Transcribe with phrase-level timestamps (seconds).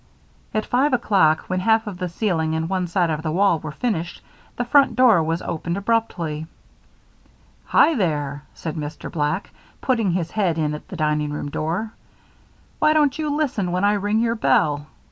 [0.51, 3.71] At five o'clock, when half of the ceiling and one side of the wall were
[3.71, 4.23] finished,
[4.55, 6.47] the front door was opened abruptly.
[7.65, 9.11] "Hi there!" said Mr.
[9.11, 11.93] Black, putting his head in at the dining room door.
[12.79, 14.87] "Why don't you listen when I ring your bell?